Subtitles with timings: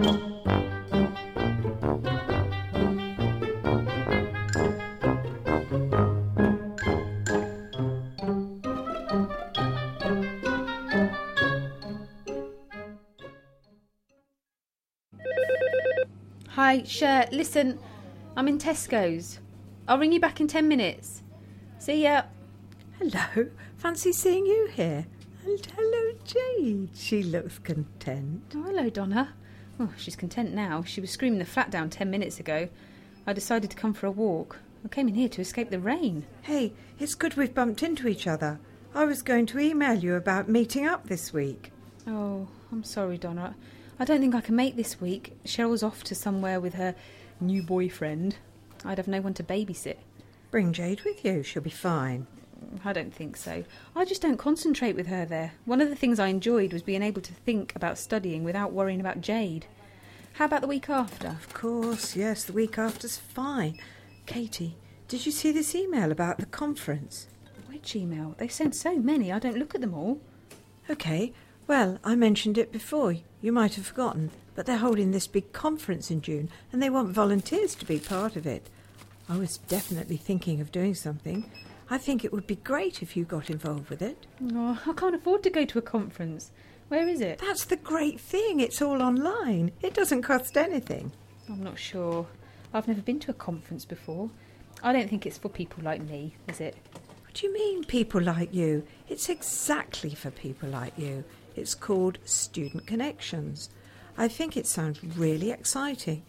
[0.00, 0.14] Hi,
[16.84, 17.80] Cher, listen,
[18.36, 19.40] I'm in Tesco's.
[19.88, 21.24] I'll ring you back in ten minutes.
[21.80, 22.22] See ya.
[23.00, 25.06] Hello, fancy seeing you here.
[25.44, 26.90] And hello, Jade.
[26.94, 28.44] She looks content.
[28.54, 29.34] Oh, hello, Donna.
[29.80, 30.82] Oh, she's content now.
[30.82, 32.68] She was screaming the flat down ten minutes ago.
[33.26, 34.58] I decided to come for a walk.
[34.84, 36.24] I came in here to escape the rain.
[36.42, 38.58] Hey, it's good we've bumped into each other.
[38.94, 41.72] I was going to email you about meeting up this week.
[42.06, 43.54] Oh, I'm sorry, Donna.
[44.00, 45.36] I don't think I can make this week.
[45.44, 46.94] Cheryl's off to somewhere with her
[47.40, 48.36] new boyfriend.
[48.84, 49.96] I'd have no one to babysit.
[50.50, 51.42] Bring Jade with you.
[51.42, 52.26] She'll be fine.
[52.84, 53.64] I don't think so.
[53.96, 55.52] I just don't concentrate with her there.
[55.64, 59.00] One of the things I enjoyed was being able to think about studying without worrying
[59.00, 59.66] about Jade.
[60.34, 61.28] How about the week after?
[61.28, 63.78] Of course, yes, the week after's fine.
[64.26, 64.76] Katie,
[65.08, 67.26] did you see this email about the conference?
[67.66, 68.34] Which email?
[68.38, 70.20] They sent so many, I don't look at them all.
[70.90, 71.32] Okay,
[71.66, 73.16] well, I mentioned it before.
[73.40, 77.10] You might have forgotten, but they're holding this big conference in June and they want
[77.10, 78.68] volunteers to be part of it.
[79.28, 81.50] I was definitely thinking of doing something.
[81.90, 84.26] I think it would be great if you got involved with it.
[84.52, 86.50] Oh, I can't afford to go to a conference.
[86.88, 87.38] Where is it?
[87.38, 88.60] That's the great thing.
[88.60, 89.72] It's all online.
[89.82, 91.12] It doesn't cost anything.
[91.48, 92.26] I'm not sure.
[92.72, 94.30] I've never been to a conference before.
[94.82, 96.76] I don't think it's for people like me, is it?
[97.24, 98.84] What do you mean, people like you?
[99.08, 101.24] It's exactly for people like you.
[101.56, 103.70] It's called Student Connections.
[104.16, 106.22] I think it sounds really exciting.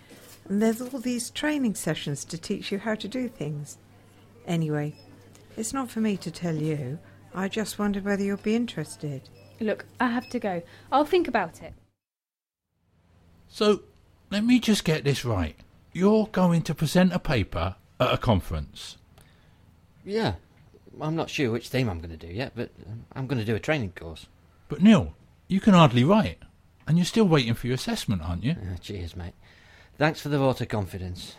[0.47, 3.77] And there's all these training sessions to teach you how to do things.
[4.47, 4.95] Anyway,
[5.59, 6.97] it's not for me to tell you.
[7.35, 9.29] I just wondered whether you'd be interested.
[9.59, 10.61] Look, I have to go.
[10.89, 11.73] I'll think about it.
[13.49, 13.81] So,
[14.29, 15.57] let me just get this right.
[15.91, 18.97] You're going to present a paper at a conference.
[20.05, 20.35] Yeah.
[21.01, 23.45] I'm not sure which theme I'm going to do yet, but um, I'm going to
[23.45, 24.27] do a training course.
[24.69, 25.13] But Neil,
[25.47, 26.39] you can hardly write.
[26.87, 28.51] And you're still waiting for your assessment, aren't you?
[28.51, 29.35] Uh, cheers, mate.
[29.97, 31.35] Thanks for the vote of confidence.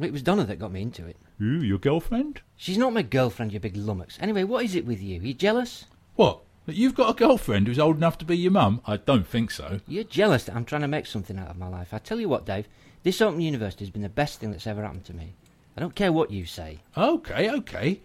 [0.00, 1.16] It was Donna that got me into it.
[1.38, 2.40] Who, your girlfriend?
[2.56, 4.18] She's not my girlfriend, you big lummox.
[4.20, 5.20] Anyway, what is it with you?
[5.20, 5.86] You jealous?
[6.16, 6.40] What?
[6.66, 8.80] That you've got a girlfriend who's old enough to be your mum?
[8.86, 9.80] I don't think so.
[9.86, 11.92] You're jealous that I'm trying to make something out of my life.
[11.92, 12.66] I tell you what, Dave,
[13.02, 15.34] this Open University has been the best thing that's ever happened to me.
[15.76, 16.78] I don't care what you say.
[16.96, 18.00] Okay, okay.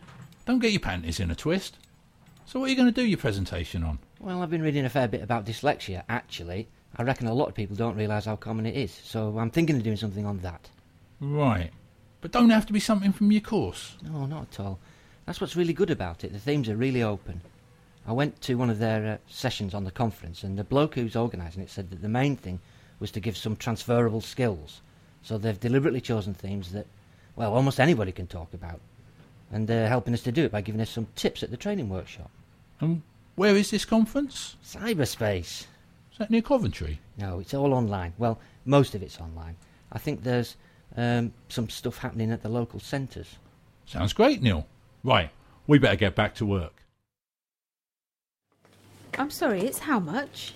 [0.46, 1.78] Don't get your panties in a twist.
[2.46, 4.00] So what are you going to do your presentation on?
[4.20, 6.68] Well, I've been reading a fair bit about dyslexia, actually.
[6.98, 9.78] I reckon a lot of people don't realise how common it is, so I'm thinking
[9.78, 10.68] of doing something on that.
[11.22, 11.70] Right.
[12.22, 13.96] But don't have to be something from your course.
[14.04, 14.80] No, not at all.
[15.26, 16.34] That's what's really good about it.
[16.34, 17.42] The themes are really open.
[18.08, 21.16] I went to one of their uh, sessions on the conference, and the bloke who's
[21.16, 22.60] organising it said that the main thing
[23.00, 24.82] was to give some transferable skills.
[25.22, 26.88] So they've deliberately chosen themes that,
[27.36, 28.80] well, almost anybody can talk about.
[29.52, 31.90] And they're helping us to do it by giving us some tips at the training
[31.90, 32.30] workshop.
[32.80, 33.02] And
[33.36, 34.56] where is this conference?
[34.66, 35.66] Cyberspace.
[36.12, 37.00] Is that near Coventry?
[37.18, 38.14] No, it's all online.
[38.18, 39.56] Well, most of it's online.
[39.92, 40.56] I think there's
[40.96, 43.36] um, some stuff happening at the local centres.
[43.86, 44.68] Sounds great, Neil.
[45.04, 45.32] Right,
[45.68, 46.84] we better get back to work.
[49.18, 50.54] I'm sorry, it's how much?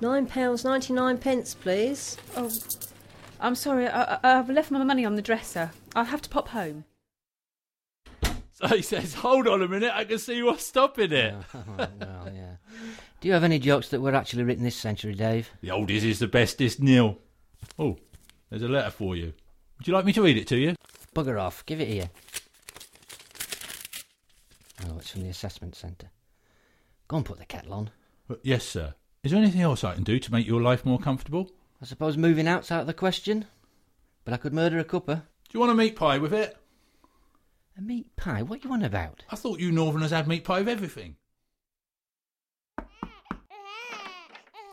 [0.00, 2.16] Nine pounds ninety nine pence, please.
[2.36, 2.50] Oh,
[3.40, 5.70] I'm sorry, I, I, I've left my money on the dresser.
[5.94, 6.84] I'll have to pop home.
[8.58, 11.34] So he says, hold on a minute, I can see what's stopping it.
[11.76, 11.90] well,
[12.34, 12.56] yeah.
[13.20, 15.50] Do you have any jokes that were actually written this century, Dave?
[15.60, 17.18] The oldest is the bestest, Neil.
[17.78, 17.98] Oh,
[18.48, 19.34] there's a letter for you.
[19.78, 20.74] Would you like me to read it to you?
[21.14, 21.64] Bugger off.
[21.66, 22.10] Give it here.
[24.86, 26.10] Oh, it's from the assessment centre.
[27.08, 27.90] Go and put the kettle on.
[28.28, 28.94] Uh, yes, sir.
[29.22, 31.50] Is there anything else I can do to make your life more comfortable?
[31.80, 33.46] I suppose moving out's out of the question.
[34.24, 35.16] But I could murder a cuppa.
[35.16, 36.56] Do you want a meat pie with it?
[37.78, 38.42] A meat pie?
[38.42, 39.24] What you on about?
[39.30, 41.16] I thought you Northerners had meat pie with everything.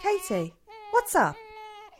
[0.01, 0.53] Katie,
[0.91, 1.35] what's up?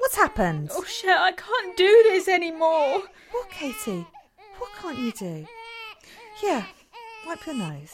[0.03, 0.69] What's happened?
[0.73, 3.03] Oh, Cher, I can't do this anymore.
[3.31, 4.05] What, Katie?
[4.57, 5.47] What can't you do?
[6.41, 6.67] Here,
[7.25, 7.93] wipe your nose.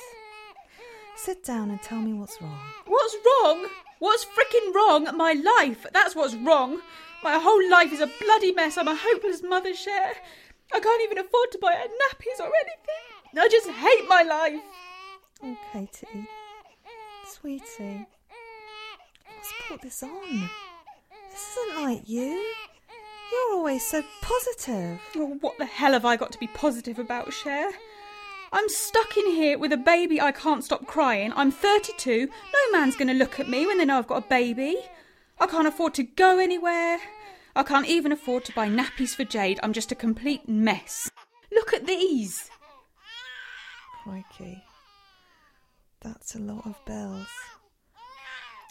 [1.16, 2.60] Sit down and tell me what's wrong.
[2.88, 3.68] What's wrong?
[4.00, 5.16] What's frickin' wrong?
[5.16, 5.86] My life.
[5.94, 6.80] That's what's wrong.
[7.24, 8.76] My whole life is a bloody mess.
[8.80, 10.16] I'm a hopeless mother, Cher.
[10.74, 13.38] I can't even afford to buy her nappies or anything.
[13.40, 14.62] I just hate my life.
[15.44, 16.28] Oh, Katie.
[17.28, 18.08] Sweetie.
[19.28, 20.50] Let's put this on.
[21.40, 22.54] This isn't like you.
[23.32, 25.00] You're always so positive.
[25.16, 27.72] Oh, what the hell have I got to be positive about, Cher?
[28.52, 31.32] I'm stuck in here with a baby I can't stop crying.
[31.38, 32.26] I'm 32.
[32.28, 34.80] No man's going to look at me when they know I've got a baby.
[35.40, 37.00] I can't afford to go anywhere.
[37.56, 39.62] I can't even afford to buy nappies for Jade.
[39.64, 41.10] I'm just a complete mess.
[41.54, 42.50] Look at these.
[44.04, 44.62] Crikey.
[46.02, 47.30] That's a lot of bills.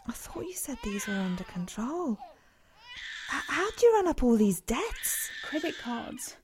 [0.06, 2.18] I thought you said these were under control.
[3.32, 5.30] H- how'd you run up all these debts?
[5.42, 6.36] Credit cards.